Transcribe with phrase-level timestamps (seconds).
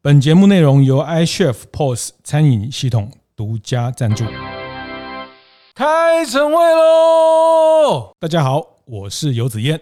[0.00, 4.24] 本节目内容由 iChef POS 餐饮系统独家赞助。
[5.74, 8.12] 开晨会喽！
[8.20, 9.80] 大家好，我是游子燕。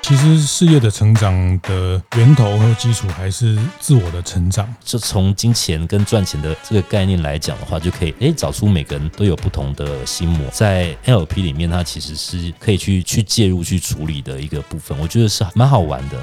[0.00, 4.74] 其实事业的成长的源头和基础还是自我的成长。
[4.82, 14.98] 就从金钱跟赚钱的这个概念来讲的话，就可以诶找出每个人都有不同的心魔，在 NLP 里面，它其实是可以去去介入去处理的一个部分。
[14.98, 16.16] 我觉得是蛮好玩的。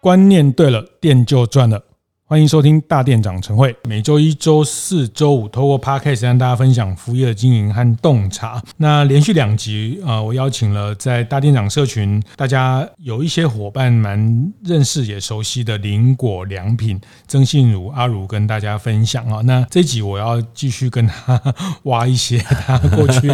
[0.00, 1.82] 观念对了，店就赚了。
[2.30, 8.62] 欢迎收听大店长晨会，每周一、周四、周五，透过 Podcast 让大家分享服务业经营和洞察。
[8.76, 19.40] 那连续两集啊，我邀请了在大店长社群，大家有一些伙伴蛮认识也熟悉的林果良品曾信如阿如跟大家分享啊。
[19.42, 21.42] 那这集我要继续跟他
[21.82, 23.28] 挖一些他过去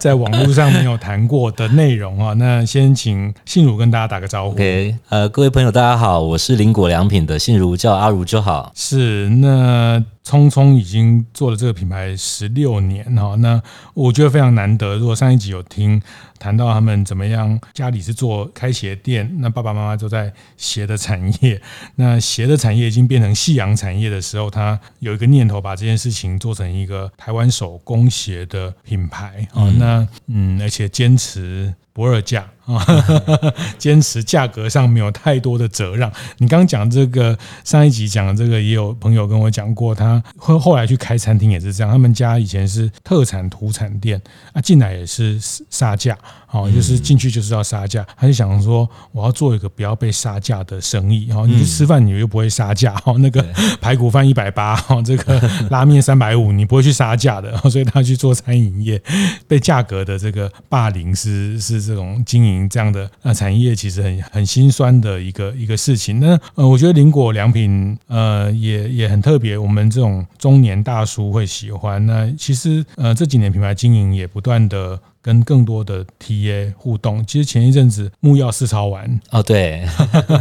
[0.00, 2.32] 在网络上没有谈过的内容啊。
[2.32, 4.56] 那先请信如跟大家打个招呼。
[4.56, 8.72] OK，呃，各位朋友大家好，我是林果良品的信如，叫阿如就好。
[8.74, 13.60] 是，那聪聪已经做了这个品牌十六年哈，那
[13.94, 14.94] 我觉得非常难得。
[14.94, 16.00] 如果上一集有听
[16.38, 21.60] 谈到他们怎么样，家里是做开鞋店，那爸爸妈妈都在鞋的产业，
[21.96, 29.68] 那鞋的产业已经变成夕阳产业的时候，他有一个念头，把这件事情做成一个台湾手工鞋的品牌啊。
[29.80, 32.48] 那嗯，而且坚持不二价。
[32.70, 32.86] 啊
[33.78, 36.08] 坚持价格上没有太多的折让。
[36.38, 41.92] 你刚刚讲这个上一集讲的这个，也有朋友跟我讲过，他后后来去开餐厅也是这样。
[41.92, 44.20] 他们家以前是特产土产店
[44.52, 45.38] 啊，进来也是
[45.70, 46.16] 杀价，
[46.50, 48.06] 哦，就是进去就是要杀价。
[48.16, 51.30] 他就想说，我要做一个不要被杀价的生意。
[51.32, 53.44] 哦，你去吃饭你又不会杀价，哦，那个
[53.80, 57.56] 排骨饭一百八，哦，这个拉面三百五，你不会去杀价的。
[57.70, 59.00] 所以他去做餐饮业，
[59.46, 62.68] 被价格的这个霸凌是是这种经营。
[62.68, 66.20] 这样的呃产业其实很很心酸的一个一个事情。
[66.20, 72.04] 那呃，我觉得林果良品呃也也很特别，我们这种中年大叔会喜欢。
[72.06, 74.98] 那其实呃这几年品牌经营也不断的。
[75.22, 79.86] 跟更多的 TA 互动，其实前一阵子木曜四超玩哦，对，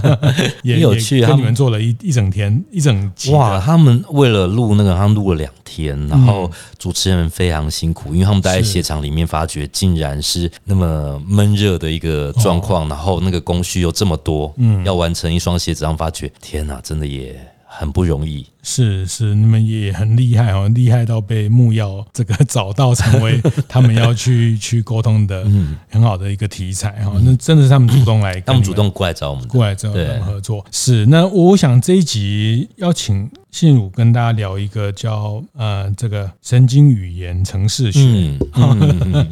[0.63, 3.33] 也很有趣，跟你们做了一一整天一整集。
[3.33, 18.47] 哇，他们为了录那个，他们录了两天，然后主持人非常辛苦，因为他们待在鞋厂里面，发觉竟然是那么闷热的一个状况，然后那个工序又这么多，嗯，要完成一双鞋子，然后发觉天哪，真的也很不容易。
[18.61, 25.47] 是是，你们也很厉害哦，厉害到被木曜这个找到，成为 他们要去去沟通的
[25.89, 27.13] 很好的一个题材哈。
[27.23, 30.65] 那真的是他们主动来，他们主动过来找我们，过来找我们合作。
[30.71, 38.01] 是，那我想这一集要请信如跟大家聊一个叫呃这个神经语言程式学。
[38.01, 39.27] 嗯 嗯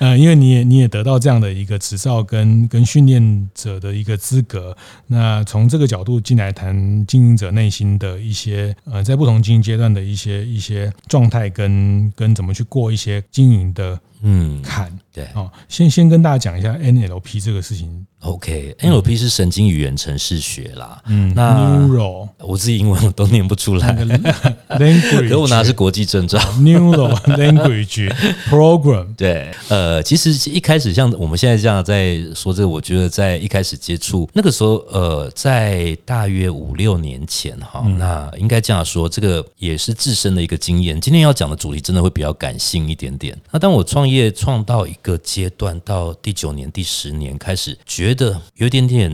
[0.00, 8.07] 呃，因为你也你也得到这样的一个执照跟跟训练者的一个资格，那从这个角度进来谈经营者内心的。
[8.08, 18.06] 的一些呃，在不同经营阶段的一些一些状态，跟跟怎么去过一些经营的嗯看，对哦，先先跟大家讲一下 NLP 这个事情。
[18.20, 21.00] OK，NLP 是神经语言程式学啦。
[21.06, 23.94] 嗯，那 Neuro 我自己英文我都念不出来。
[24.70, 26.36] Language，可我拿的是国际证照。
[26.58, 28.12] Neuro Language
[28.48, 29.06] Program。
[29.14, 41.00] 对，呃，其实一开始像我们现在这样在说这个，我觉得在一开始接触那个时候，呃，在大约五六年前哈，那应该这样说，这个也是自身的一个经验。
[41.00, 43.38] 今天要讲的主题真的会比较感性一点点。
[43.52, 48.18] 那当我创业创到一个阶段，到第九年、第十年开始觉。
[48.18, 49.10] 得有一点点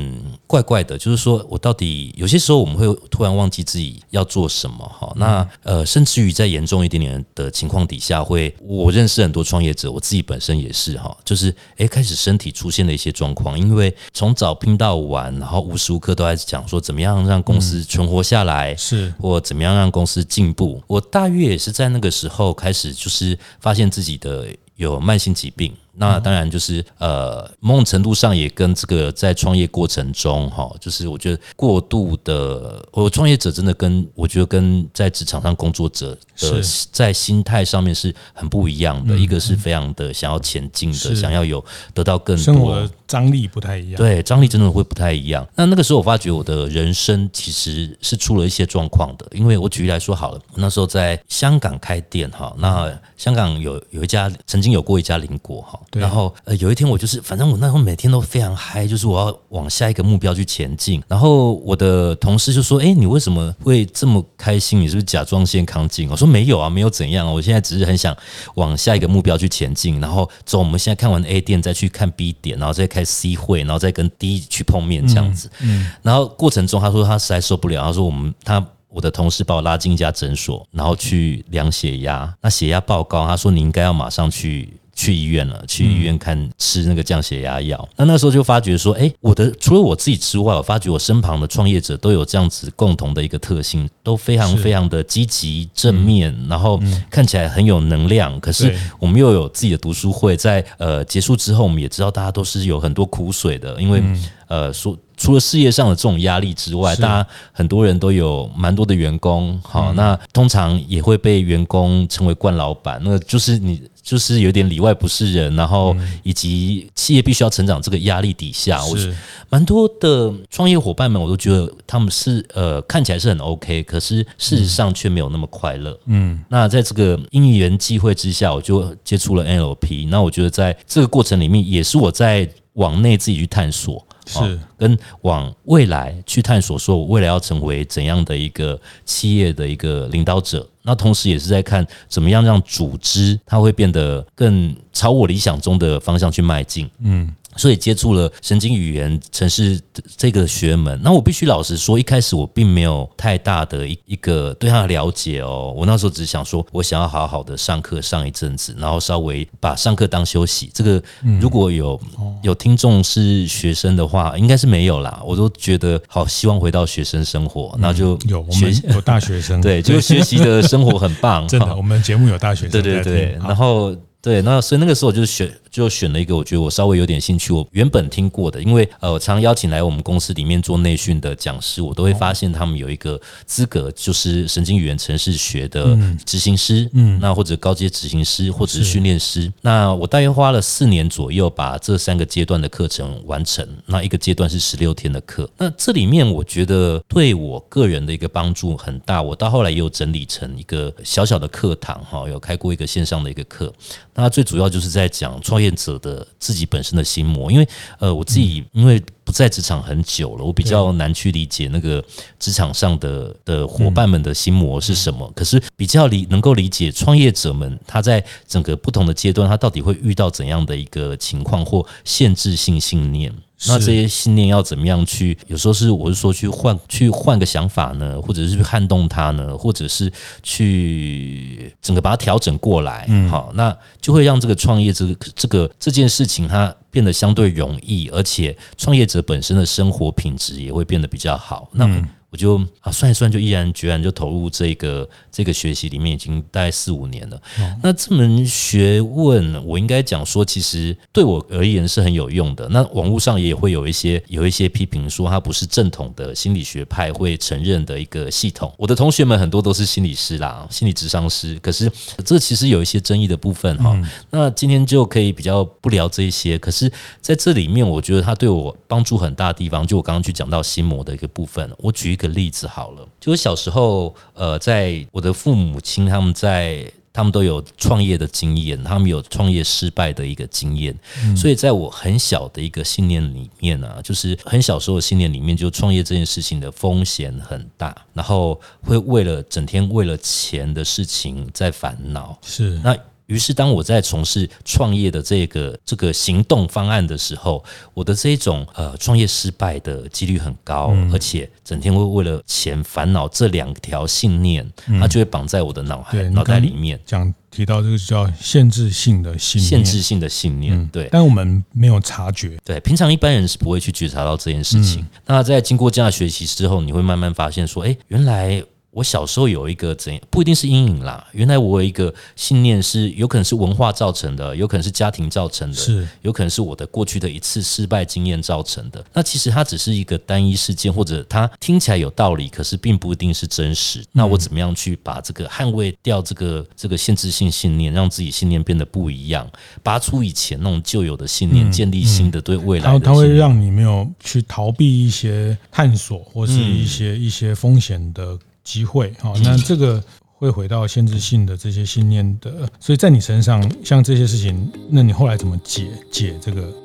[0.47, 5.13] 怪怪的，就是说我到底有些时候我们会突然忘记自己要做什么哈。
[5.17, 20.83] 那呃，甚至于在严重一点点的情况底下，会我认识很多创业者，我自己本身也是哈，就是诶开始身体出现了一些状况，因为从早拼到晚，然后无时无刻都在讲说怎么样让公司存活下来，是或怎么样让公司进步。
[20.87, 25.73] 我大约也是在那个时候开始，就是发现自己的有慢性疾病。
[25.97, 36.61] 那当然就是呃，某种程度上也跟这个在创业过程中哈，就是我觉得过度的，我创业者真的跟我觉得跟在职场上工作者的
[36.93, 39.15] 在心态上面是很不一样的。
[39.17, 41.65] 一个是非常的想要前进的，想要有
[41.95, 43.97] 得到更多，生活张力不太一样。
[43.97, 45.47] 对，张力真的会不太一样。
[45.55, 55.81] 那那个时候我发觉我的人生其实是出了一些状况的，因为我举例来说好了，那时候在香港开店哈，那香港有有一家曾经有过一家邻国哈。
[56.03, 56.09] 好。
[56.09, 61.03] 然后呃，有一天我就是，反正我那时候每天都非常嗨，就是我要往下一个目标去前进。
[61.09, 64.81] 然后我的同事就说：“哎，你为什么会这么开心？
[64.81, 67.33] 你是不是甲状腺亢进？”我说：“没有啊，没有怎样。
[67.33, 68.17] 我现在只是很想
[68.55, 70.01] 往下一个目标去前进。
[70.01, 75.51] 然后走，我们现在看完 A 店，再去看 B 点，然后再开 C 会，然后再跟 D 去碰面这样子。
[75.61, 78.65] 嗯，然后过程中他说他实在受不了，他说我们他。”
[78.95, 82.33] 我的同事把我拉进一家诊所，然后去量血压。
[82.41, 87.89] 那血压报告，他说你应该要马上去去医院了，去医院看吃那个降血压药。
[87.97, 96.81] 那那时候就发觉说，哎，我的除了我自己之外，我发觉我身旁的创业者都有这样子共同的一个特性，都非常非常的积极正面，然后
[97.11, 98.39] 看起来很有能量。
[98.41, 104.03] 可是我们又有自己的读书会，在呃结束之后，我们也知道大家都是有很多苦水的，因为
[104.49, 104.97] 呃说。
[105.17, 119.15] 除了事业上的这种压力之外，大家很多人都有蛮多的员工，好，那通常也会被员工称为惯老板，那就是你就是有点里外不是人，然后以及企业必须要成长这个压力底下，我是
[119.49, 125.99] 蛮多的创业伙伴们，我都觉得他们是呃看起来是很 OK，可是事实上却没有那么快乐。
[126.07, 134.05] 嗯，那在这个因缘际会之下，我就接触了 NLP，那我觉得在这个过程里面，也是我在往内自己去探索。
[134.27, 146.91] 是跟往未来去探索，说我未来要成为怎样的一个企业的一个领导者，那同时也是在看怎么样让组织它会变得更朝我理想中的方向去迈进。
[147.01, 147.35] 嗯。
[147.57, 149.81] 所以接触了神经语言程式
[150.17, 155.73] 这个学门，那我必须老实说，一开始我并没有太大的一一个对他的了解哦。
[155.77, 160.71] 我那时候只想说，我想要好好的上课上一阵子，然后稍微把上课当休息。
[160.75, 161.03] 这个
[161.41, 162.01] 如果有
[162.43, 165.21] 有听众是学生的话，应该是没有啦。
[165.25, 171.47] 我都觉得好希望回到学生生活，那就有我们有大学生， 对，就学习的生活很棒。
[171.49, 175.51] 真的，我们节目有大学生，对对对，然后对，那所以那个时候我就选。
[175.75, 189.53] 就选了一个我觉得我稍微有点兴趣，我原本听过的，因为呃，我常邀请来我们公司里面做内训的讲师，我都会发现他们有一个资格，就是神经语言程式学的执行师，嗯，那或者高阶执行师，或者是训练师。
[189.63, 193.67] 那我大约花了四年左右把这三个阶段的课程完成。
[193.87, 199.21] 那一个阶段是十六天的课，那这里面我觉得对我个人的一个帮助很大。
[199.21, 203.73] 我到后来也有整理成一个小小的课堂，哈，有开过一个线上的一个课。
[204.15, 205.64] 那最主要就是在讲创业。
[205.65, 207.67] 变者的自己本身的心魔，因为
[207.99, 212.05] 呃，我自己因为不在职场很久了，我比较难去理解那个
[212.39, 215.31] 职场上的的伙伴们的心魔是什么。
[215.35, 223.33] 可是比较理能够理解创业者们他在整个不同的阶段，他到底会遇到怎样的一个情况或限制性信念。
[223.67, 225.39] 那这些信念要怎么样去？
[225.47, 230.13] 有时候是我是说去换去换个想法呢，或者是去撼动它呢，或者是
[230.43, 233.07] 去整个把它调整过来。
[233.09, 241.69] 嗯，好，那就会让这个创业这个这个这件事情它变得相对容易，而且创业者本身的生活品质也会变得比较好。
[241.73, 241.85] 那
[242.35, 247.41] 我就啊算一算，就毅然决然就投入这个这个学习里面，已经大概四五年了。
[247.81, 252.69] 那这门学问，我应该讲说，其实对我而言是很有用的。
[252.71, 258.75] 那网络上也会有一些有一些批评说，它不是正统的心理学派会承认的一个系统。
[258.77, 261.89] 我的同学们很多都是心理师啦，心理智商师，可是
[262.25, 263.97] 这其实有一些争议的部分哈。
[264.31, 266.91] 那今天就可以比较不聊这一些，可是
[267.21, 272.24] 在这里面，我觉得它对我帮助很大的地方，就我刚刚去讲到心魔的一个部分，我举一个。
[272.27, 292.81] 个例子好了，就是小时候，呃，在我的父母亲他们在他们都有创业的经验，他们有创业失败的一个经验，嗯、所以在我很小的一个信念里面呢、啊，就是很小时候的信念里面，就创业这件事情的风险很大，然后会为了整天为了钱的事情在烦恼，是。
[292.83, 292.97] 那。
[293.27, 297.65] 于是，当我在从事创业的这个这个行动方案的时候，
[297.95, 307.01] 我的这种呃创业失败的几率很高，嗯、而且整天会为了钱烦恼，这两条信念，嗯、它就会绑在我的脑海脑袋里面。
[307.07, 312.59] 讲提到这个叫限制性的信念，限制性的信念，嗯、对，但我们没有察觉。
[312.63, 315.01] 对，平常一般人是不会去觉察到这件事情。
[315.01, 318.63] 嗯、那在经过这样的学习之后，你会慢慢发现说，哎，原来。
[318.95, 321.27] 我小时候有一个怎样，不一定是阴影啦。
[321.33, 329.05] 原来我有一个信念是，有可能是文化造成的，有可能是家庭造成的，是有可能是我的过去的一次失败经验造成的。
[329.13, 334.05] 那其实它只是一个单一事件，或者它听起来有道理，可是并不一定是真实。
[334.13, 339.51] 那我怎么样去把这个捍卫掉这个这个限制性信念，让自己信念变得不一样，
[339.83, 343.03] 拔出以前那种旧有的信念，建立新的对未来的信念。
[343.03, 348.39] 它它会让你没有去逃避一些探索，或是一些一些风险的。
[348.65, 350.03] 机会，好，那这个
[350.33, 352.69] 会回到限制性的这些信念的。
[352.81, 356.84] 所以在你身上，像这些事情，那你后来怎么解解这个？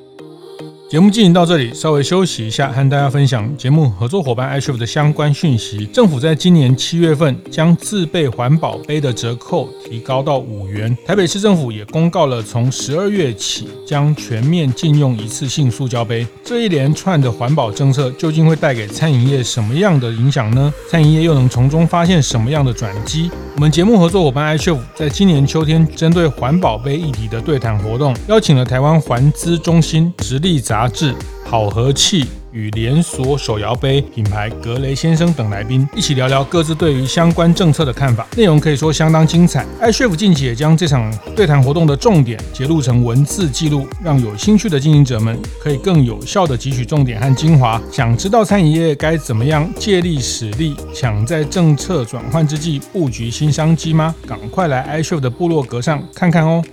[0.90, 5.86] 节目进行到这里，稍微休息一下，和大家分享节目合作伙伴 iCHEF 的相关讯息。
[5.86, 10.98] 政府在今年七月份将自备环保杯的折扣提高到五元。
[11.06, 16.26] 台北市政府也公告了，从十二月起将全面禁用一次性塑胶杯。
[16.42, 20.74] 这一连串的环保政策究竟会带给餐饮业什么样的影响呢？
[20.90, 23.30] 餐饮业又能从中发现什么样的转机？
[23.54, 39.66] 我们节目合作伙伴 iCHEF 在今年秋天针对环保杯议题的对谈活动，邀请了台湾环资中心、直立杂杂志、好和气与连锁手摇杯品牌格雷先生等来宾一起聊聊各自对于相关政策的看法，内容可以说相当精彩。
[39.82, 47.78] iCHEF 近期也将这场对谈活动的重点节录成文字记录，让有兴趣的经营者们可以更有效地汲取重点和精华。
[47.92, 54.14] 想知道餐饮业该怎么样借力使力，抢在政策转换之际布局新商机吗？
[54.26, 56.64] 赶快来 iCHEF 的部落格上看看哦。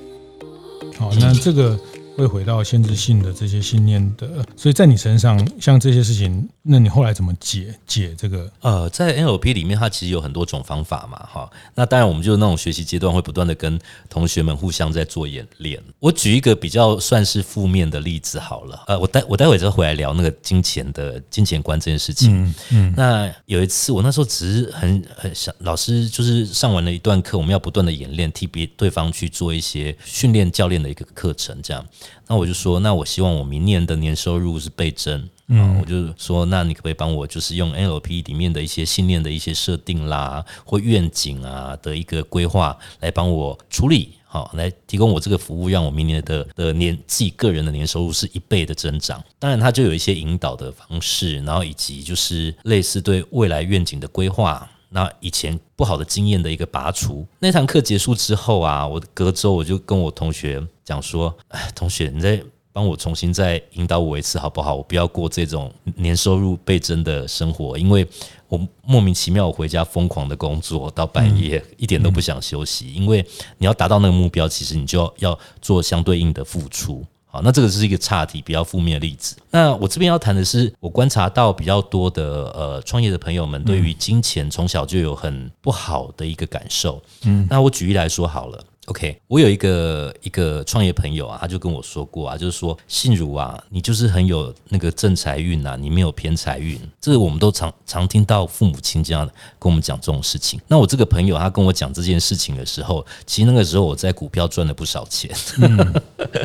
[0.98, 1.78] 好，那这个。
[2.18, 8.52] 会回到限制性的这些信念的，所以在你身上，像这些事情，那你后来怎么解解这个？
[8.62, 11.48] 呃，在 NLP 里面，它其实有很多种方法嘛，哈。
[11.76, 15.80] 那当然，我们就那种学习阶段会不断的跟同学们互相在做演练。
[16.00, 22.44] 我举一个比较算是负面的例子好了，呃，我待我待会再回来聊那个金钱的金钱观这件事情。
[22.44, 22.94] 嗯嗯。
[22.98, 31.86] 那有一次，我那时候只是很很想，老师就是上完了一段课，我们要不断的演练，替别对方去做一些训练教练的一个课程，这样。
[32.28, 35.30] 那我就说，那我希望我明年的年收入是倍增。
[35.50, 49.24] 嗯，我就说，那你可不可以帮我，就是用 NLP 里面的一些信念的一些设定啦，或愿景啊的一个规划来帮我处理，好，来提供我这个服务，让我明年的的年自己个人的年收入是一倍的增长。
[49.40, 54.70] 当然，它就有一些引导的方式，然后以及就是类似对未来愿景的规划。
[54.90, 57.26] 那以前不好的经验的一个拔除。
[57.40, 62.42] 那堂课结束之后啊，我隔周我就跟我同学讲说：“哎，同学，你再
[62.72, 64.76] 帮我重新再引导我一次好不好？
[64.76, 68.08] 我不要过这种年收入倍增的生活，因为
[68.48, 72.94] 我莫名其妙我回家疯狂的工作到半夜，一点都不想休息。
[72.94, 73.26] 因为
[73.58, 77.04] 你要达到那个目标，其实你就要要做相对应的付出。”
[77.38, 79.36] 好，那这个是一个差题，比较负面的例子。
[79.52, 82.24] 那我这边要谈的是，我观察到比较多的
[82.56, 87.00] 呃创业的朋友们，对于金钱从小就有很不好的一个感受。
[87.26, 88.64] 嗯，那我举例来说好了。
[88.88, 96.80] OK，我有一个一个创业朋友啊，他就跟我说过啊，就是说信如啊，你就是很有那个正财运啊，你没有偏财运。
[97.02, 99.30] 这个我们都常常听到父母亲这样
[99.60, 100.58] 跟我们讲这种事情。
[100.70, 105.30] 那我这个朋友他跟我讲这件事情的时候，其实那个时候我在股票赚了不少钱，
[105.62, 105.94] 嗯、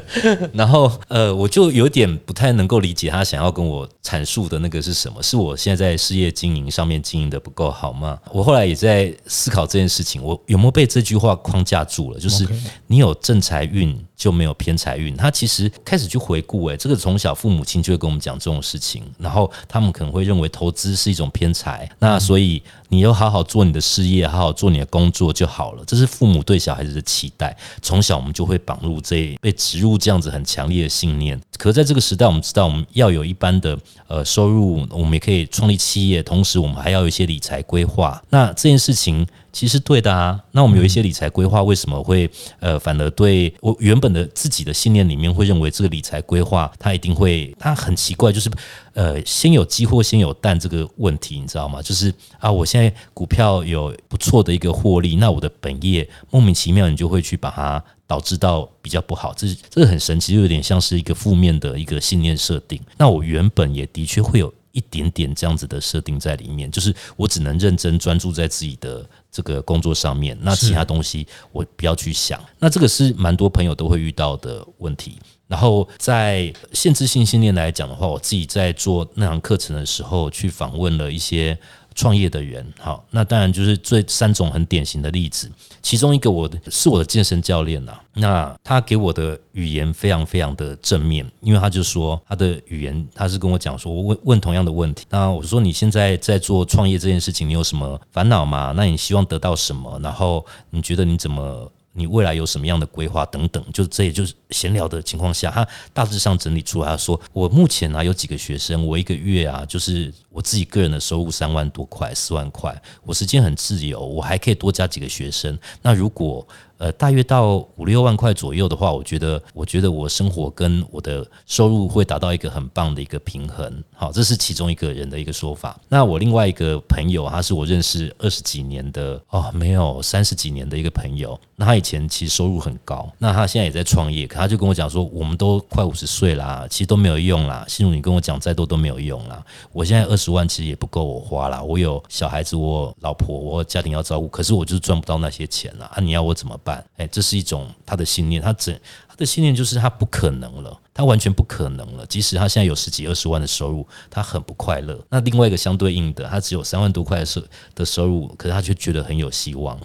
[0.53, 5.23] 然后呃，我就有点不太能够理解他想要跟我阐述的那个是什么？
[5.23, 8.19] 是我现在在事业经营上面经营的不够好吗？
[8.33, 12.19] 我后来也在思考这件事情，我有没有被这句话框架住了？
[12.19, 12.32] 就是。
[12.33, 12.49] 是
[12.87, 15.17] 你有正财运就没有偏财运。
[15.17, 25.83] 他其实开始去回顾，哎，这个从小父母亲就会跟我们讲这种事情，然后他们可能会认为投资是一种偏财，那所以你要好好做你的事业，好好做你的工作就好了。
[25.85, 31.41] 这是父母对小孩子的期待，从小我们就会绑入这被植入这样子很强烈的信念。
[31.59, 33.77] 可是在这个时代，我们知道我们要有一般的
[34.07, 38.23] 呃收入，我们也可以创立企业，同时我们还要有一些理财规划。
[38.31, 39.27] 那这件事情。
[39.53, 42.27] 其实对的啊，那我们有一些理财规划，为什么会
[42.59, 48.51] 呃反而对我原本的自己的信念里面会认为这个理财规划它一定会，它很奇怪，就是
[48.95, 51.81] 呃先有鸡或先有蛋这个问题，你知道吗？
[51.81, 62.81] 就是啊，我现在股票有不错的一个获利，那我的本业莫名其妙你就会去把它导致到比较不好，这是这个很神奇，就有点像是一个负面的一个信念设定。
[62.99, 64.53] 那我原本也的确会有。
[64.73, 72.39] 一点点这样子的设定在里面，就是我只能认真专注在自己的这个工作上面，那其他东西我不要去想。
[72.61, 75.19] 那这个是蛮多朋友都会遇到的问题。
[75.49, 81.59] 然后在限制性信念来讲的话，我自己在做那堂课程的时候，去访问了一些。
[81.95, 85.51] 创业的人，好，那当然就是这三种很典型的例子。
[85.83, 98.73] 其中一个我是我的健身教练呐，那他给我的语言非常非常的正面，因为他就说他的语言，他是跟我讲说，我问问同样的问题，那我说你现在在做创业这件事情，你有什么烦恼吗？
[98.77, 99.99] 那你希望得到什么？
[100.03, 101.71] 然后你觉得你怎么？
[101.95, 112.75] 你未来有什么样的规划等等，就这也就是闲聊的情况下，他大致上整理出来说，我目前啊有几个学生，我一个月啊就是我自己个人的收入三万多块、四万块，
[113.05, 115.59] 我时间很自由，我还可以多加几个学生。
[115.83, 116.47] 那如果
[116.79, 123.85] 呃，大约到五六万块左右的话，我觉得，我觉得我生活跟我的收入会达到一个很棒的一个平衡。
[123.95, 125.79] 好，这是其中一个人的一个说法。
[125.89, 131.39] 那我另外一个朋友，他是我认识二十几年的哦，没有三十几年的一个朋友。
[131.55, 137.65] 那他以前其实收入很高，那他现在也在创业，可他就跟我讲说，我们都快五十岁啦，其实都没有用啦。
[137.69, 139.41] 心如你跟我讲再多都没有用啦。
[139.71, 141.61] 我现在二十万其实也不够我花啦。
[141.61, 145.87] 我有小孩子，我老婆，我家庭要照顾，可是我就是赚不到那些钱了。
[145.87, 146.85] 啊，你要我怎么办？
[146.97, 148.79] 哎，这是一种他的信念，他整
[149.13, 152.07] 他的信念就是他不可能了，他完全不可能了。
[152.07, 154.99] 即使他现在有十几二十万的收入，他很不快乐。
[155.11, 157.43] 那另外一个相对应的，他只有三万多块的收
[157.75, 159.79] 的收入，可是他却觉得很有希望。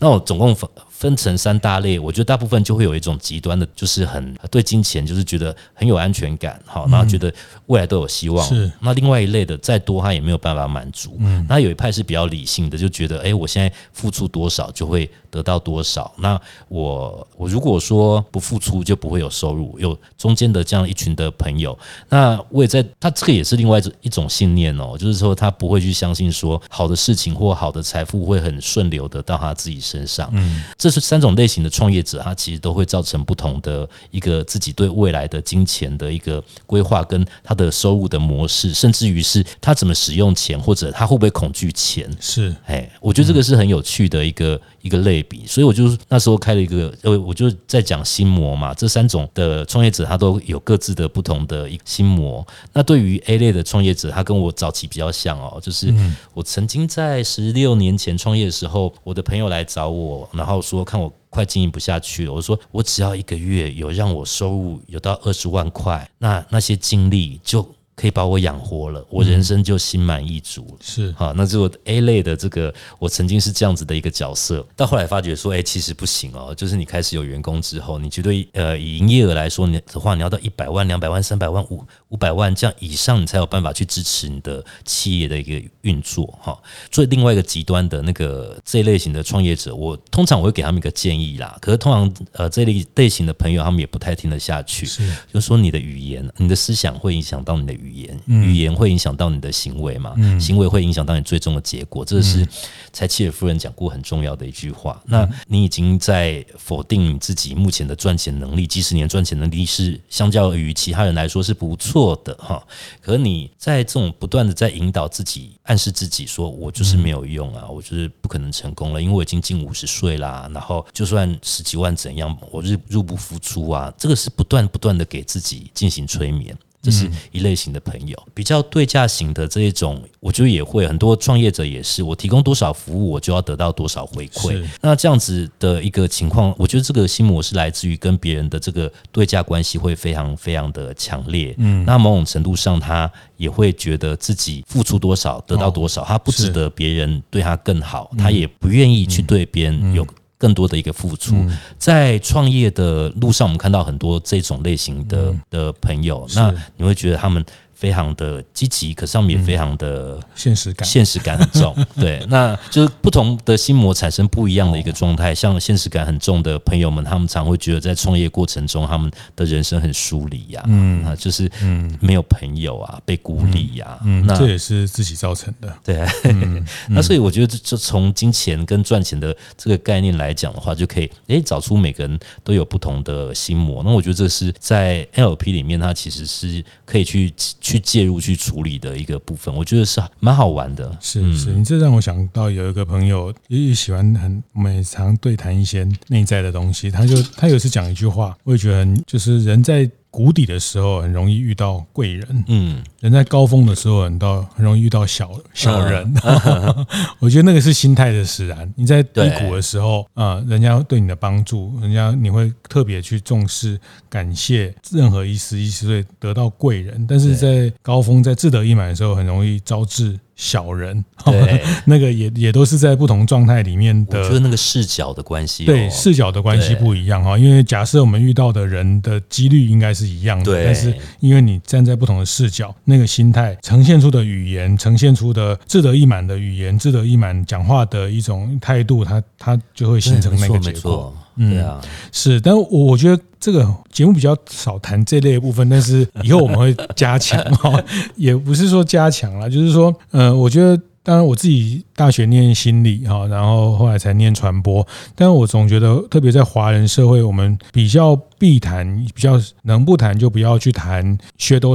[0.00, 7.32] 那我总共分分成三大类，我觉得大部分就会有一种极端的，就是很对金钱就是觉得很有安全感，好，然后觉得
[7.66, 8.44] 未来都有希望。
[8.48, 8.70] 是。
[8.80, 11.16] 那另外一类的，再多他也没有办法满足。
[11.20, 11.46] 嗯。
[11.48, 16.12] 那有一派是比较理性的，就觉得，哎，我现在付出多少就会得到多少。
[16.18, 21.76] 那我我如果说不付出就不会有收入，有中间的这样一群的朋友，
[22.10, 30.28] 那我也在他这个也是另外一种信念哦，就是说他不会去相信说好的事情或好的财富会很顺流的到他自己身上。
[30.34, 42.10] 嗯，这是三种类型的创业者，他其实都会造成不同的一个自己对未来的金钱的一个规划，跟他的收入的模式，甚至于是他怎么使用钱，或者他会不会恐惧钱。
[42.20, 44.60] 是，哎，我觉得这个是很有趣的一个。
[44.82, 48.74] 一个类比，所以我就那时候开了一个，呃，我就在讲心魔嘛。
[48.74, 52.46] 这三种的创业者，他都有各自的不同的一个心魔。
[52.72, 55.94] 那对于 A 类的创业者，他跟我早期比较像哦，就是
[56.34, 67.66] 我曾经在十六年前创业的时候，我的朋友来找我，然后说看我快经营不下去了，我说我只要一个月有让我收入有到二十万块，那那些精力就。
[67.94, 70.62] 可以把我养活了，我人生就心满意足。
[70.62, 76.54] 了、是好，那就 A 类的这个，我曾经是这样子的一个角色，到后来发觉说，哎，其实不行哦。
[76.54, 86.26] 就是你开始有员工之后，你绝对呃，以营业额来说，你的话，你要到一百万、两百万、三百万、五五百万这样以上，你才有办法去支持你的企业的一个运作。
[86.40, 86.58] 哈，
[86.90, 91.56] 所以另外一个极端的那个这一类型的创业者，我通常我会给他们一个建议啦。
[91.60, 94.86] 可是通常呃这类类型的朋友，他们也不太听得下去。
[94.86, 98.18] 是，就是说你的语言、你的思想会影响到你的语言。
[98.26, 100.14] 语言，语言会影响到你的行为嘛？
[100.16, 102.46] 嗯、行为会影响到你最终的结果，这是
[102.92, 105.00] 柴契尔夫人讲过很重要的一句话。
[105.06, 112.64] 嗯、那你已经在否定你自己目前的赚钱能力，即使你的赚钱能力是相较于其他人来说是不错的哈。
[113.00, 120.48] 可你在这种不断的在引导自己、暗示自己说，我就是没有用啊，我就是不可能成功了，因为我已经近五十岁啦。
[120.52, 123.92] 然后就算十几万怎样，我入入不敷出啊。
[123.96, 126.56] 这个是不断不断的给自己进行催眠。
[126.82, 134.60] 这是一类型的朋友，比较对价型的这一种，我觉得也会很多创业者也是，我提供多少服务，我就要得到多少回馈。
[134.80, 141.54] 那这样子的一个情况，我觉得这个心魔是来自于跟别人的这个对价关系会非常非常的强烈。
[141.58, 150.04] 嗯，那某种程度上，他也会觉得自己付出多少得到多少，他不值得别人对他更好，他也不愿意去对别人有。
[150.42, 151.36] 更多的一个付出，
[151.78, 157.44] 在创业的路上，我们看到很多这种类型的的朋友，那你会觉得他们。
[157.82, 161.74] 非常的积极，可是他们也非常的现实感，现实感很重。
[161.98, 165.34] 对，那就是不同的心魔产生不一样的一个状态。
[165.34, 175.76] 像现实感很重的朋友们，他们常会觉得在创业过程中，他们的人生很疏离呀，嗯啊，就是嗯没有朋友啊，被孤立呀，嗯，那这也是自己造成的。
[175.82, 176.06] 对，
[176.88, 183.82] 那所以我觉得，就从金钱跟赚钱的这个概念来讲的话，就可以诶找出每个人都有不同的心魔。
[183.82, 187.34] 那我觉得这是在 NLP 里面，它其实是可以去。
[187.60, 190.96] 去介入去处理的一个部分，我觉得是蛮好玩的。
[191.00, 196.90] 是是，你这让我想到有一个朋友也喜欢很，我们常对谈一些内在的东西。
[196.90, 199.90] 他就他有一次讲一句话，我也觉得很，就是人在。
[200.12, 206.86] 谷底的时候很容易遇到贵人，嗯，人在高峰的时候很到很容易遇到小小人，嗯、
[207.18, 208.70] 我觉得那个是心态的使然。
[208.76, 217.06] 你在低谷的时候啊人家对你的帮助，人家你会特别去重视、感谢任何一丝一丝，所以得到贵人。
[217.08, 220.20] 但是在高峰、在志得意满的时候，很容易招致。
[220.42, 227.38] 小人，对， 那个也也都是在不同状态里面的，就是那个视角的关系，对，视角的关系不一样哈。
[227.38, 241.14] 因为假设我们遇到的人的几率应该是一样的，对，但是因为你站在不同的视角，那个心态呈现出的语言，呈现出的志得意满的语言，志得意满讲话的一种态度，它它就会形成那个结果。
[241.36, 247.82] 嗯，对啊，是，但我我觉得这个节目比较少谈这类的部分，但是 以后我们会加强哈，
[248.16, 250.80] 也不是说加强了，就是说，呃，我觉得。
[251.04, 254.86] 当然，我自己大学念心理哈，然后后来才念传播。
[255.16, 261.74] 但是我总觉得，特别在华人社会，我们比较避谈，比较能不谈就不要去谈薛多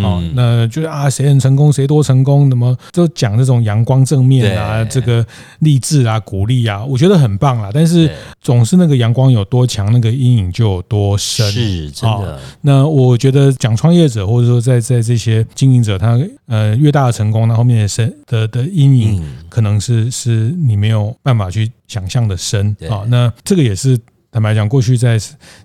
[0.00, 0.08] 赛。
[0.08, 5.24] 哦，那就是啊，谁很成功，谁多成功，怎么就讲这种阳光正面啊，这个
[5.58, 7.70] 励志啊，鼓励啊，我觉得很棒啦。
[7.72, 12.40] 但是总是那个阳光有多强，那个阴影就有多深，是真的。
[12.60, 23.02] 那我觉得讲创业者，或者说在在这些经营者，他呃越大的成功，那后面的深的的阴影，可能是是你没有办法去想象的深啊。
[23.08, 23.98] 那这个也是
[24.30, 25.18] 坦白讲，过去在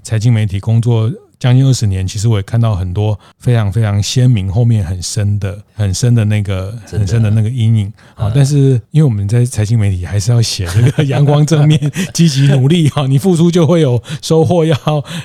[0.03, 1.09] 财经媒体工作。
[1.39, 8.32] 将近二十年，其实我也看到很多非常非常鲜明，后面很深的、很深的那个、很深的那个阴影啊。
[8.34, 11.80] 但是，因为我们在财经媒体还是要写这个阳光正面、
[12.13, 14.76] 积极努力哈，你付出就会有收获，要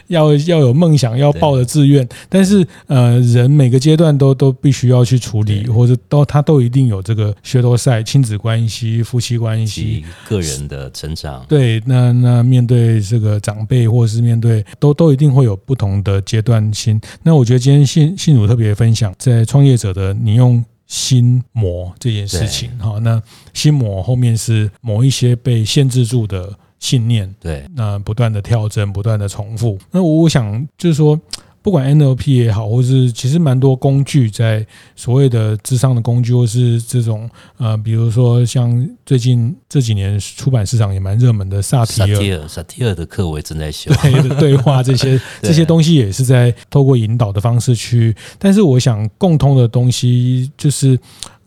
[0.08, 2.06] 要要有梦想，要抱着志愿。
[2.28, 11.44] 但是，呃，人每个阶段都都必须要去处理，或者都他都一定有这个薛多赛、亲子关系、夫妻关系、个人的成长。
[11.48, 31.20] 对，那那面对这个长辈，或者是面对都都一定会有不同的阶段性，那我觉得今天信信主特别分享，在创业者的你用心魔这件事情，哈，那心魔后面是某一些被限制住的信念，对，那不断的跳针，不断的重复，那我想就是说。
[31.62, 50.98] 不管 NLP 也好，或是其实蛮多工具，在所谓的智商的工具，或是这种呃，比如说像最近这几年出版市场也蛮热门的萨提尔，萨提尔的课我也正在修，对 对话这些这些东西也是在透过引导的方式去，但是我想共通的东西就是。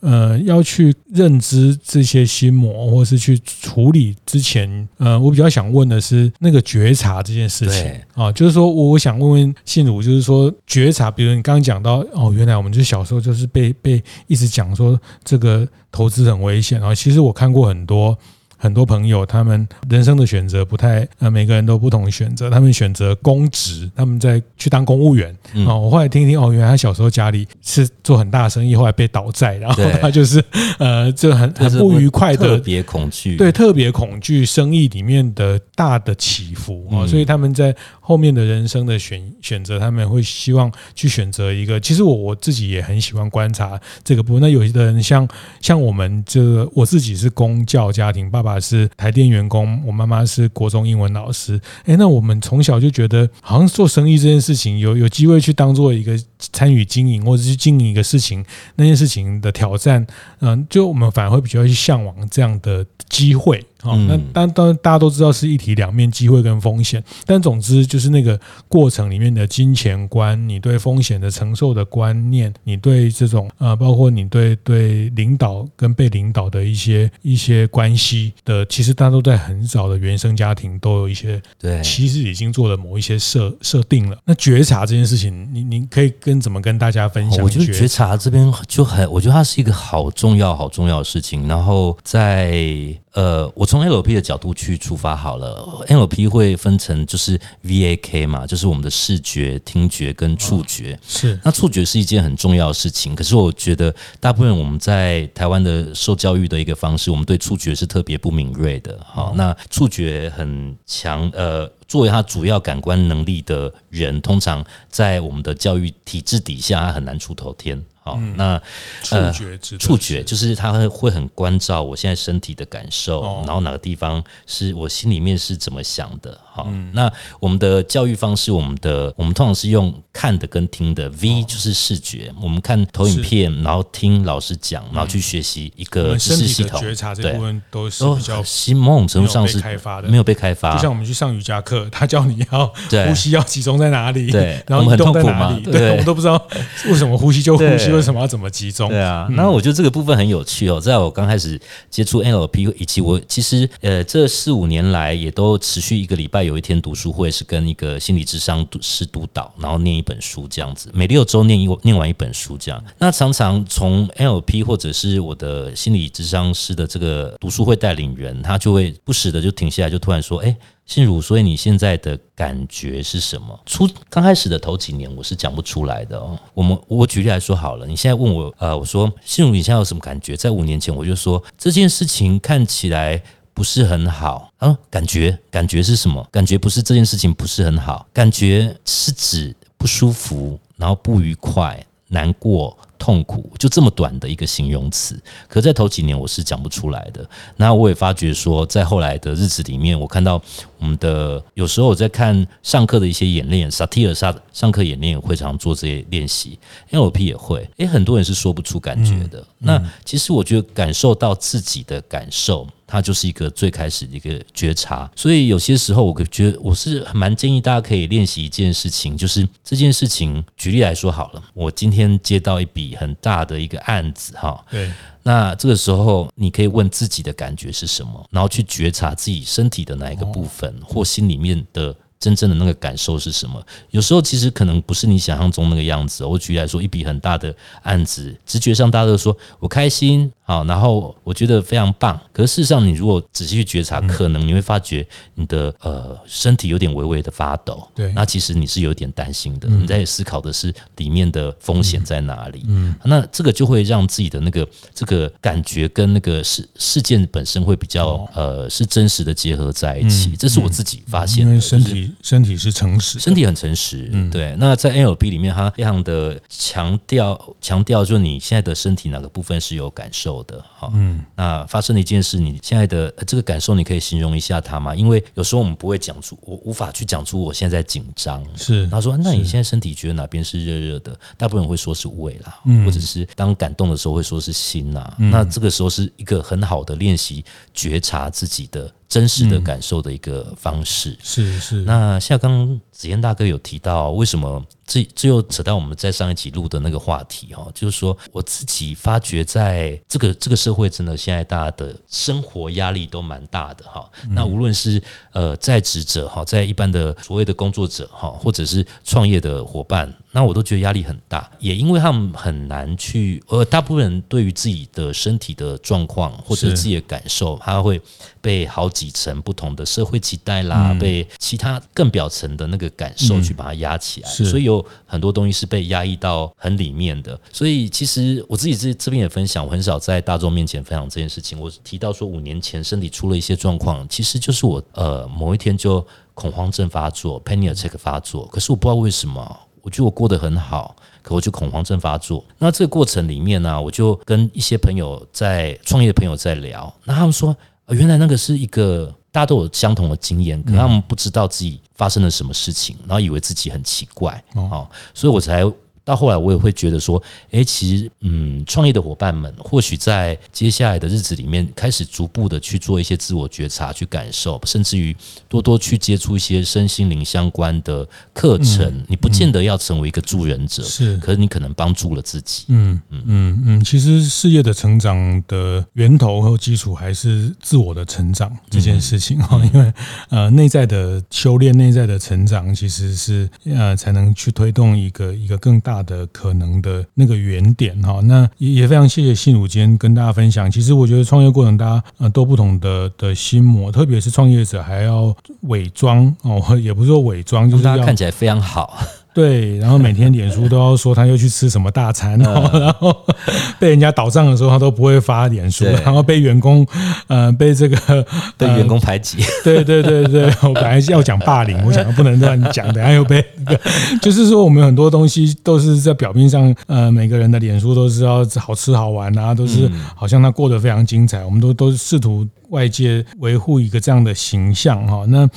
[0.05, 18.15] 呃，要去认知这些心魔，或是去处理之前，呃，我比较想问的是那个觉察这件事情啊，就是说，我我想问问信如，就是说觉察，比如你刚刚讲到，哦，原来我们就小时候就是被被一直讲说这个投资很危险啊，其实我看过很多。
[18.57, 22.49] 很多朋友，他们人生的选择不太，呃，每个人都不同的选择。
[22.49, 25.35] 他们选择公职，他们在去当公务员
[25.67, 25.75] 啊。
[25.75, 30.43] 我后来听一听，哦，原来他小时候家里是做很大的生意，后来被倒债，然后 他就是
[30.79, 37.05] 呃，就很很不愉快的，特别恐惧，对，特别恐惧生意里面的大的起伏啊。
[37.05, 41.79] 所以他们在后面的人生的选选择，他们会希望去选择一个。
[41.79, 44.41] 其实我我自己也很喜欢观察这个部分。
[44.41, 45.27] 那有些人像
[45.61, 48.55] 像我们这个，我自己是公教家庭，爸爸。
[48.65, 51.61] 是台电员工，我妈妈是国中英文老师。
[51.83, 58.43] 哎，那我们从小就觉得，好像做生意这件事情，有有机会去当做一个参与经营，或者去经营一个事情，
[58.77, 60.07] 那件事情的挑战，
[60.39, 63.63] 嗯，就我们反而会比较去向往这样的机会。
[63.85, 67.03] 哦，那当当然大家都知道是一体两面，机会跟风险。
[67.25, 84.17] 但总之就是那个过程里面的金钱观，你对风险的承受的观念，你对这种呃，包括你对对领导跟被领导的一些一些关系的，其实大家都在很早的原生家庭都有一些对，其实已经做了某一些设设定了。
[84.25, 87.43] 那觉察这件事情，你你可以跟怎么跟大家分享？
[87.43, 91.47] 我觉得觉察这边就很，我觉得它是一个好重要好重要的事情。
[91.47, 92.95] 然后在。
[93.15, 95.85] 呃，我从 NLP 的角度去出发好了。
[95.87, 100.99] NLP 会分成就是 VAK 嘛，就是我们的视觉、听觉跟触觉。
[101.07, 103.15] 是，那触觉是一件很重要的事情。
[103.15, 108.99] 可是我觉得，大部分我们在台湾的受教育的一个方式，我们对触觉是特别不敏锐的。
[109.03, 117.83] 好，那触觉很强，呃，作为他主要感官能力的人，通常在我们的教育体制底下，他很难出头天。
[118.05, 118.61] 好，那
[119.09, 119.33] 呃，
[119.79, 126.39] 触觉就是他会会很关照我现在身体的感受，然后哪个地方是我心里面是怎么想的。
[126.45, 136.79] 好，那我们的教育方式，我们的我们通常是用看的跟听的，V 就是视觉，我们看投影片，然后听老师讲，然后去学习一个知识系统。
[136.79, 138.37] 觉察这部分都是比较
[138.77, 140.73] 某种程度上是开发的，没有被开发。
[140.75, 142.73] 就像我们去上瑜伽课，他教你要
[143.07, 146.41] 呼吸要集中在哪里，对，然后移动在哪里，对，我们都不知道
[146.85, 147.91] 为什么呼吸就呼吸。
[147.91, 148.87] 为什么要怎么集中？
[148.87, 150.79] 对啊，那我觉得这个部分很有趣哦。
[150.79, 162.81] 在我刚开始接触 NLP 以及我其实呃这四五年来也都持续一个礼拜有一天读书会，是跟一个心理智商师督导，然后念一本书这样子，每六周念一念完一本书这样。
[162.97, 173.59] 那常常从 LP 或者是我的心理咨商师的这个读书会带领人，他就会不时的就停下来，就突然说：“哎。”信如，所以你现在的感觉是什么？
[173.65, 176.37] 初刚开始的头几年，我是讲不出来的哦。
[176.53, 180.37] 我们我举例来说好了，你现在问我，呃，我说信如，你现在有什么感觉？
[180.37, 183.19] 在五年前，我就说这件事情看起来
[183.51, 186.23] 不是很好啊，感觉感觉是什么？
[186.31, 192.77] 感觉不是这件事情不是很好，感觉是指不舒服，然后不愉快、难过。
[192.97, 197.29] 痛苦就这么短的一个形容词，可在头几年我是讲不出来的。
[197.57, 200.41] 那我也发觉说，在后来的日子里面，我看到
[200.85, 206.59] 我们的有时候我在看上课的一些演练，萨提尔上上课演练会常做这些练习
[206.91, 207.67] ，NLP 也会。
[207.77, 209.43] 诶，很多人是说不出感觉的。
[209.57, 212.67] 那其实我觉得感受到自己的感受。
[212.87, 224.91] 它就是一个最开始的一个觉察，所以有些时候我觉得我是蛮建议大家可以练习一件事情，就是这件事情，举例来说好了，我今天接到一笔很大的一个案子哈，对，
[225.25, 231.93] 那这个时候你可以问自己的感觉是什么，然后去觉察自己身体的哪一个部分或心里面的。
[232.19, 233.63] 真正的那个感受是什么？
[233.91, 236.25] 有时候其实可能不是你想象中那个样子。
[236.25, 242.19] 我举例来说，一笔很大的案子，直觉上大家都说我开心，好，然后我觉得非常棒。
[242.33, 247.87] 可是事实上，你如果仔细去觉察，可能你会发觉你的呃身体有点微微的发抖。
[247.93, 249.67] 对，那其实你是有点担心的。
[249.67, 252.63] 你在思考的是里面的风险在哪里？
[252.67, 260.35] 嗯，那这个就会让自己的那个这个感觉跟那个事事件本身会比较呃是真实的结合在一起。
[260.37, 262.04] 这是我自己发现的，因为身体。
[262.21, 264.09] 身体是诚实，身体很诚实。
[264.11, 264.55] 嗯，对。
[264.57, 270.63] 那在 NLP 里面，它非常的强调强调，就是你现在的身体哪个部分是有感受的。
[270.77, 271.23] 哈，嗯。
[271.35, 274.95] 那发生了一件事，你现在的这个感受，你可以形容一下它吗？
[274.95, 278.43] 因为有时候我们不会讲出，我无法去讲出我现在紧张。
[278.55, 278.87] 是。
[278.87, 285.13] 他说：“那你现在身体觉得哪边是热热的？”大部分人会说是胃啦，或者是当感动的时候会说是心呐。
[285.17, 288.91] 那这个时候是一个很好的练习觉察自己的。
[289.07, 291.75] 真实的感受的一个方式，嗯、是是。
[291.81, 304.09] 那像刚刚子嫣大哥有提到，为什么这这又扯到我们在上一集录的那个话题哈，就是说我自己发觉，在这个这个社会，真的现在大家的生活压力都蛮大的哈。
[304.29, 310.13] 那无论是呃在职者哈，在一般的所谓的工作者哈，或者是创业的伙伴。
[310.35, 318.01] 那我都觉得压力很大，也因为他们很难去，呃，大部分人对于自己的身体的状况或者自己的感受，他会
[318.41, 327.39] 被好几层不同的社会期待啦，被其他更表层的那个感受去把它压起来，所以有很多东西是被压抑到很里面的。
[327.53, 331.57] 所以其实我自己这这边也分享，我很少在大众面前分享这件事情。
[331.57, 339.61] 我提到说五年前身体出了一些状况，其实就是我呃某一天就恐慌症发作，panic attack 发作，可是我不知道为什么。
[339.85, 342.43] 我觉得我过得很好，可我就恐慌症发作。
[342.57, 347.55] 那这个过程里面呢、啊，我就跟一些朋友在创业的朋友在聊，那他们说，
[347.89, 355.63] 原来那个是一个大家都有相同的经验，可他们不知道自己发生了什么事情，然后以为自己很奇怪，哦，所以我才。
[356.05, 365.13] 到后来，我也会觉得说，哎，其实，嗯，创业的伙伴们或许在接下来的日子里面，开始逐步的去做一些自我觉察、去感受，甚至于
[365.49, 368.85] 多多去接触一些身心灵相关的课程。
[368.85, 372.65] 嗯、你不见得要成为一个助人者，是，可是你可能帮助了自己。
[372.67, 379.93] 嗯嗯嗯嗯，其实事业的成长的源头和基础还是自我的成长这件事情哈，嗯、因为
[380.29, 385.94] 呃，内在的修炼、内在的成长，其实是呃，才能去推动一个一个更大。
[385.95, 390.69] 大的可能的那个原点哈，那也也非常谢谢信如今天跟大家分享。
[390.69, 398.97] 其实我觉得创业过程大家呃都不同的的心魔，特别是创业者还要伪装哦，也不是说伪装，就是大家看起来非常好。
[399.35, 403.13] 对，然后每天脸书都要说他又去吃什么大餐， 然后
[403.77, 406.87] 被人家倒账的时候他都不会发脸书，然后被员工
[407.27, 408.25] 呃被这个
[408.57, 413.81] 被员工排挤，对对对对，我本来要讲霸凌，我想不能这样讲，等下又被那个，
[414.21, 422.47] 就是说我们很多东西都是在表面上，呃，每个人的脸书都是要好吃好玩啊，都是好像他过得非常精彩，我们都都是试图。
[422.69, 425.47] 外界维护一个这样的形象哈，那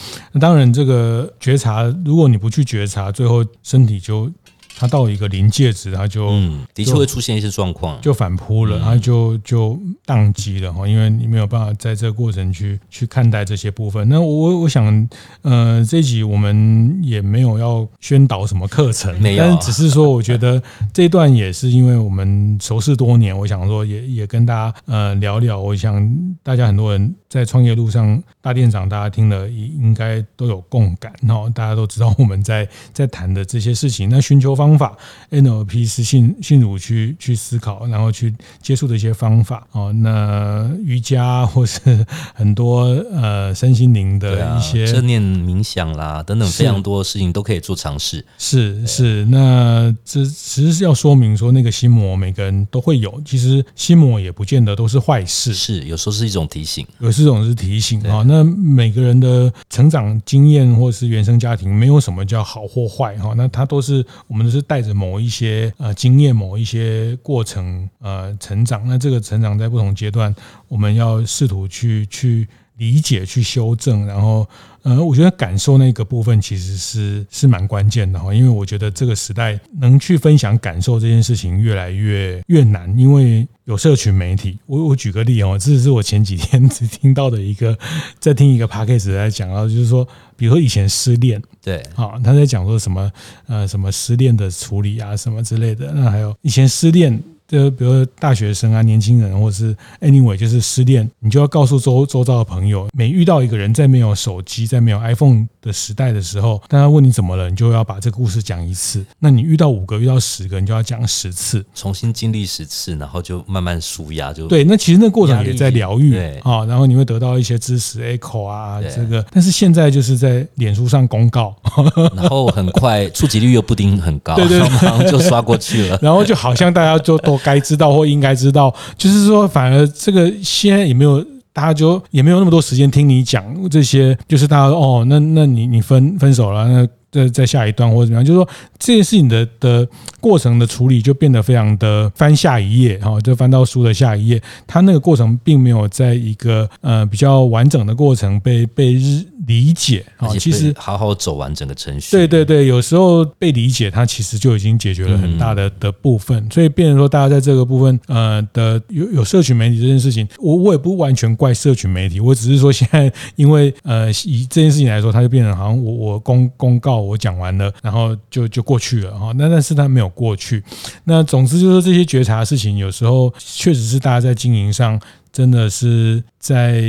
[0.41, 4.31] 当然这个觉察，如果你不去觉察，最后身体就。
[4.79, 14.09] 他到一个临界值，他就嗯，的确会出现一些状况，就反扑了，他就就宕机了哈，因为你没有办法在这个过程去去看待这些部分。
[14.09, 15.09] 那我我想，
[15.43, 20.63] 呃，这一集我们也没有要宣导什么课程，没有，但是只是说，我觉得
[20.95, 25.59] 这一段也是因为我们熟识多年，我想说也也跟大家呃聊聊。
[25.59, 26.09] 我想
[26.45, 34.68] 大家很多人在创业路上，大店长大家听了应应该都有共感然后，大家都知道我们在在谈的这些事情，那寻求方。
[34.69, 34.97] 方法
[35.31, 39.93] ，NLP 是信信主去去思考，然后去接触的一些方法哦。
[39.93, 42.05] 那瑜伽或是
[42.35, 48.25] 很多呃身心灵的一些正念冥想啦等等，非常多的事情都可以做尝试。
[48.37, 58.23] 是是，那这其实是要说明说，那个心魔每个人都会有，其实心魔也不见得都是坏事，是有时候是一种提醒，有时候是提醒啊。
[58.27, 68.89] 那每个人的成长经验或是原生家庭，没有什么叫好或坏哈，那它都是我们都是带着某一些呃经验、某一些过程呃成长。
[68.89, 70.35] 那这个成长在不同阶段，
[70.69, 74.47] 我们要试图去去理解、去修正，然后。
[74.83, 84.57] 呃，我觉得感受那个部分其实是是蛮关键的哈，因为我觉得这个时代能去分享感受这件事情越来越越难，因为有社群媒体。
[84.67, 87.77] 我我举个例哦，这是我前几天只听到的一个，
[88.21, 93.11] 在听一个 p a c k a g e 在讲到，就是说，比如说以前失恋，对，啊，他在讲说什么
[93.47, 97.21] 呃什么失恋的处理啊什么之类的，那还有以前失恋。
[97.49, 109.05] 就比如大学生啊，年轻人，或者是 anyway，就是失恋，你就要告诉周周遭的朋友，每遇到一个人，在没有手机，在没有 iPhone 的时代的时候，大家问你怎么了，你就要把这个故事讲一次。
[109.19, 114.33] 那你遇到五个，遇到十个，你就要讲十次，重新经历十次，然后就慢慢舒压。
[114.33, 119.25] 就对，那其实那个过程也在疗愈啊，然后你会得到一些知识 echo 啊，这个。
[119.33, 121.55] 但是现在就是在脸书上公告，
[122.15, 127.37] 然后很快触及率又不一定很高，对 对，马上就刷过去了， 然后就好像大家就都。
[127.39, 131.25] 该知道或应该知道，就是说，反而这个现在也没有，
[131.59, 139.89] 大家就也没有那么多时间听你讲这些，就是大家哦，那那你你分分手了，那再再下一段或者怎么样，就是说这件事情的的
[140.21, 149.25] 过程的处理就变得非常的翻下一页哈，就翻到书的下一页，它那个过程并没有在一个呃比较完整的过程被被日。
[149.47, 152.11] 理解啊，其实好好走完整个程序。
[152.11, 156.47] 对对对，有时候被理解，它其实就已经解决了很大的的部分。
[156.51, 169.33] 所以变成说，大家在这个部分，呃的有有社群媒体这件事情，我我也不完全怪社群媒体，我只是说现在因为呃以这件事情来说，它就变成好像我我公公告我讲完了，然后就就过去了哈。
[169.35, 170.63] 那但是它没有过去。
[171.05, 175.01] 那总之就是这些觉察的事情，有时候确实是大家在经营上
[175.33, 176.83] 真的是在。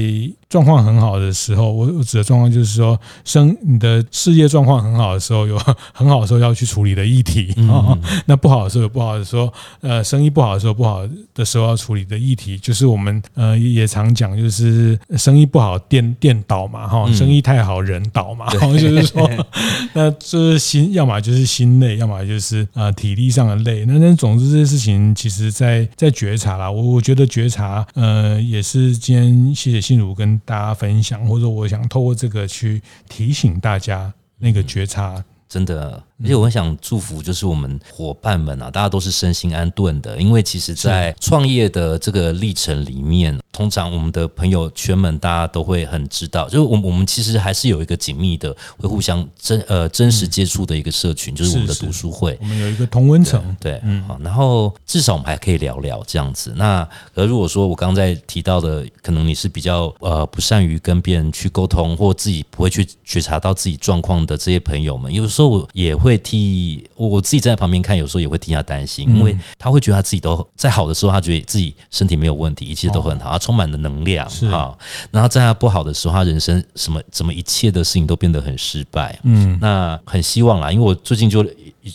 [0.50, 5.56] 状况很好的时候，我我指的状况就是说，生你的事业状况很好的时候，有
[5.94, 7.96] 很好的时候要去处理的议题啊。
[8.26, 19.30] 那不好的时候有不好的时候，呃，生意不好的时候，不好的时候要处理的议题，就是我们呃也常讲，就是生意不好，店店倒嘛，哈，生意太好，人倒嘛，就是说，
[19.94, 23.86] 那这是心，要么就是心累，要么就是呃体力上的累。
[23.86, 26.72] 那那总之这些事情，其实在在觉察啦。
[26.72, 30.40] 我我觉得觉察，呃，也是今天谢谢心如跟。
[30.46, 36.02] 大家分享，或者我想透过这个去提醒大家那个觉察，真的。
[36.22, 40.18] 而且我很想祝福，就是我们伙伴们啊，大家都是身心安顿的。
[40.18, 52.38] 因为其实，在创业的这个历程里面，通常我们的朋友圈们，大家都会很知道，就是我我们其实还是有一个紧密的，会互相真呃真实接触的一个社群，就是我们的读书会。
[52.42, 56.54] 我们有一个同温层，对，嗯，好，然后至少我们还可以聊聊这样子。
[56.58, 56.86] 那
[57.16, 66.20] 而如果说我刚才提到的，可能你是比较呃不善于跟别人去沟通，或自己不会去觉察到自己状况的这些朋友们，有时候我也会。
[66.22, 74.78] 替我自己站在旁边看，有时候也会替他担心，因为他会觉得他自己都在好的时候，他觉得自己身体没有问题，一切都很好，他充满了能量，哈。
[75.10, 79.58] 然后在他不好的时候，他人生什么怎么一切的事情都变得很失败，嗯。
[79.62, 81.44] 那很希望啦，因为我最近就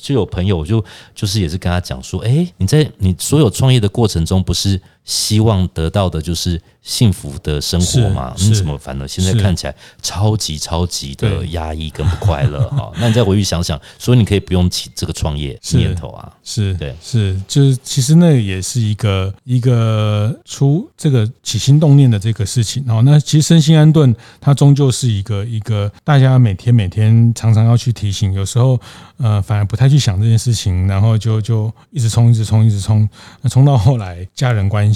[0.02, 0.82] 就有朋友，我就
[1.14, 6.60] 就是也是跟他讲说，哎，你在你所有创业的过程中，不是希望得到的就是。
[6.84, 12.92] 幸福的生活嘛，你怎么反而现在看起来超级超级的压抑跟不快乐哈？
[13.00, 16.30] 那你再回去想想，所以你可以不用起这个创业念头啊。
[16.42, 23.00] 是对，是就是其实那也是一个一个出这个起心动念的这个事情哦。
[23.02, 28.78] 那其实身心安顿，它终究是一个一个大家每天每天常常要去提醒，有时候
[29.16, 33.08] 呃反而不太去想这件事情，然后就就一直冲一直冲一直冲，
[33.40, 34.93] 那冲到后来家人关系。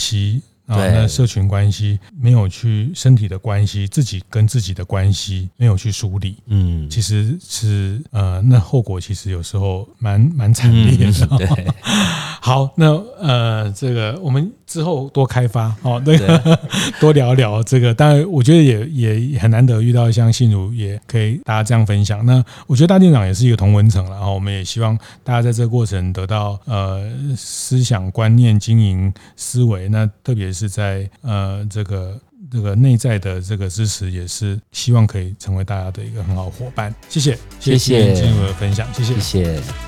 [0.66, 11.26] 啊，那社群关系没有去身体的关系，自己跟自己的关系没有去梳理，嗯，其实是呃，那后果其实有时候蛮蛮惨烈的。
[11.30, 11.46] 嗯、对，
[12.48, 16.58] 好，那呃，这个我们之后多开发哦，那个
[17.00, 17.94] 多聊聊这个。
[17.94, 22.24] 当然，我觉得也也很难得遇到像信如，也可以大家这样分享。
[22.26, 30.58] 那我觉得大店长也是一个同文层了，然后我们也希望大家在这个过程得到呃思想观念、经营思维，那特别是。
[30.58, 32.18] 是在呃这个
[32.50, 36.92] 这个内在的这个支持，也是希望可以成为大家的一个很好伙伴。
[37.08, 39.88] 谢谢，谢谢信如的分享，谢谢，谢谢。